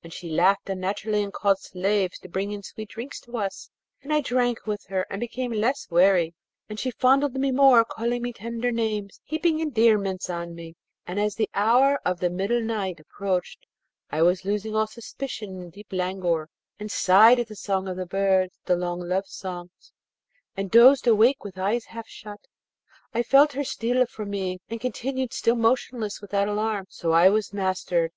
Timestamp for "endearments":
9.60-10.30